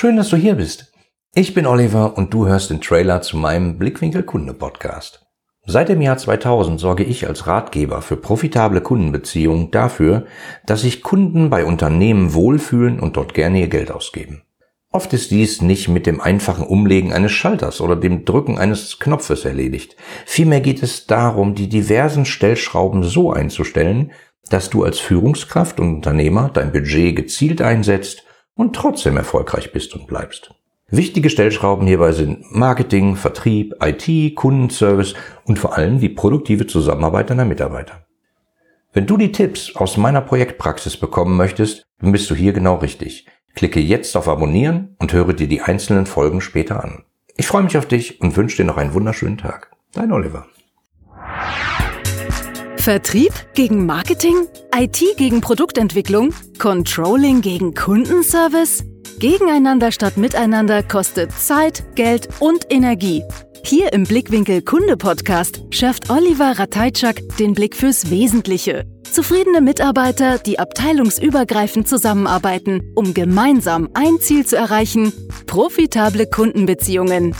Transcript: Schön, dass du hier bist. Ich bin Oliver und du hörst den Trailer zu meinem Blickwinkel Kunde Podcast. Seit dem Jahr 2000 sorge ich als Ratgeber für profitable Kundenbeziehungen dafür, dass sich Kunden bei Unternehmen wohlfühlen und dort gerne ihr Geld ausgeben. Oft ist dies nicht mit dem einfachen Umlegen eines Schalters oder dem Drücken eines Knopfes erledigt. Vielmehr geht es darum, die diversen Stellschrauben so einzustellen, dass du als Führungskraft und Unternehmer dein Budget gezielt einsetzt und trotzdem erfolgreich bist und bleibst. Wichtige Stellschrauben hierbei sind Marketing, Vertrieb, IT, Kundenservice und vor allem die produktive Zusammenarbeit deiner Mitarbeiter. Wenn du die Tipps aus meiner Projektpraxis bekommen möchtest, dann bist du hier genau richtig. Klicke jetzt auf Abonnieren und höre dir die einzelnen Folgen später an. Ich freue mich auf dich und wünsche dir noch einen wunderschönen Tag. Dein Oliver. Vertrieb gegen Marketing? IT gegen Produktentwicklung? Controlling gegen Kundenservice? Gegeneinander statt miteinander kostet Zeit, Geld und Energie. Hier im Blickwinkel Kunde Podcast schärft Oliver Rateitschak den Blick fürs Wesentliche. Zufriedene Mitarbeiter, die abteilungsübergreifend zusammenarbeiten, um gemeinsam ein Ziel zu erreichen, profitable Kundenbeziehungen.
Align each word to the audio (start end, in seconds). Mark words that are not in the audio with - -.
Schön, 0.00 0.16
dass 0.16 0.28
du 0.28 0.36
hier 0.36 0.54
bist. 0.54 0.92
Ich 1.34 1.54
bin 1.54 1.66
Oliver 1.66 2.16
und 2.16 2.32
du 2.32 2.46
hörst 2.46 2.70
den 2.70 2.80
Trailer 2.80 3.20
zu 3.20 3.36
meinem 3.36 3.78
Blickwinkel 3.78 4.22
Kunde 4.22 4.54
Podcast. 4.54 5.26
Seit 5.66 5.88
dem 5.88 6.00
Jahr 6.00 6.16
2000 6.16 6.78
sorge 6.78 7.02
ich 7.02 7.26
als 7.26 7.48
Ratgeber 7.48 8.00
für 8.00 8.16
profitable 8.16 8.80
Kundenbeziehungen 8.80 9.72
dafür, 9.72 10.26
dass 10.64 10.82
sich 10.82 11.02
Kunden 11.02 11.50
bei 11.50 11.64
Unternehmen 11.64 12.32
wohlfühlen 12.32 13.00
und 13.00 13.16
dort 13.16 13.34
gerne 13.34 13.58
ihr 13.58 13.66
Geld 13.66 13.90
ausgeben. 13.90 14.42
Oft 14.92 15.12
ist 15.14 15.32
dies 15.32 15.62
nicht 15.62 15.88
mit 15.88 16.06
dem 16.06 16.20
einfachen 16.20 16.64
Umlegen 16.64 17.12
eines 17.12 17.32
Schalters 17.32 17.80
oder 17.80 17.96
dem 17.96 18.24
Drücken 18.24 18.56
eines 18.56 19.00
Knopfes 19.00 19.44
erledigt. 19.44 19.96
Vielmehr 20.26 20.60
geht 20.60 20.80
es 20.84 21.08
darum, 21.08 21.56
die 21.56 21.68
diversen 21.68 22.24
Stellschrauben 22.24 23.02
so 23.02 23.32
einzustellen, 23.32 24.12
dass 24.48 24.70
du 24.70 24.84
als 24.84 25.00
Führungskraft 25.00 25.80
und 25.80 25.92
Unternehmer 25.92 26.52
dein 26.54 26.70
Budget 26.70 27.16
gezielt 27.16 27.60
einsetzt 27.60 28.22
und 28.58 28.74
trotzdem 28.74 29.16
erfolgreich 29.16 29.72
bist 29.72 29.94
und 29.94 30.06
bleibst. 30.06 30.52
Wichtige 30.90 31.30
Stellschrauben 31.30 31.86
hierbei 31.86 32.12
sind 32.12 32.52
Marketing, 32.54 33.14
Vertrieb, 33.14 33.74
IT, 33.80 34.34
Kundenservice 34.34 35.14
und 35.44 35.58
vor 35.58 35.76
allem 35.76 36.00
die 36.00 36.08
produktive 36.08 36.66
Zusammenarbeit 36.66 37.30
deiner 37.30 37.44
Mitarbeiter. 37.44 38.04
Wenn 38.92 39.06
du 39.06 39.16
die 39.16 39.32
Tipps 39.32 39.76
aus 39.76 39.96
meiner 39.96 40.22
Projektpraxis 40.22 40.96
bekommen 40.96 41.36
möchtest, 41.36 41.86
dann 42.00 42.10
bist 42.10 42.28
du 42.30 42.34
hier 42.34 42.52
genau 42.52 42.76
richtig. 42.76 43.26
Klicke 43.54 43.80
jetzt 43.80 44.16
auf 44.16 44.28
Abonnieren 44.28 44.96
und 44.98 45.12
höre 45.12 45.34
dir 45.34 45.46
die 45.46 45.60
einzelnen 45.60 46.06
Folgen 46.06 46.40
später 46.40 46.82
an. 46.82 47.04
Ich 47.36 47.46
freue 47.46 47.62
mich 47.62 47.78
auf 47.78 47.86
dich 47.86 48.20
und 48.20 48.36
wünsche 48.36 48.56
dir 48.56 48.64
noch 48.64 48.76
einen 48.76 48.94
wunderschönen 48.94 49.38
Tag. 49.38 49.70
Dein 49.92 50.10
Oliver. 50.10 50.46
Vertrieb 52.88 53.34
gegen 53.52 53.84
Marketing? 53.84 54.46
IT 54.74 55.18
gegen 55.18 55.42
Produktentwicklung? 55.42 56.32
Controlling 56.58 57.42
gegen 57.42 57.74
Kundenservice? 57.74 58.82
Gegeneinander 59.18 59.92
statt 59.92 60.16
miteinander 60.16 60.82
kostet 60.82 61.30
Zeit, 61.32 61.84
Geld 61.96 62.30
und 62.38 62.64
Energie. 62.70 63.22
Hier 63.62 63.92
im 63.92 64.04
Blickwinkel 64.04 64.62
Kunde 64.62 64.96
Podcast 64.96 65.64
schärft 65.68 66.08
Oliver 66.08 66.58
Rateitschak 66.58 67.20
den 67.38 67.52
Blick 67.52 67.76
fürs 67.76 68.08
Wesentliche. 68.08 68.86
Zufriedene 69.02 69.60
Mitarbeiter, 69.60 70.38
die 70.38 70.58
abteilungsübergreifend 70.58 71.86
zusammenarbeiten, 71.86 72.90
um 72.94 73.12
gemeinsam 73.12 73.90
ein 73.92 74.18
Ziel 74.18 74.46
zu 74.46 74.56
erreichen, 74.56 75.12
profitable 75.46 76.24
Kundenbeziehungen. 76.26 77.34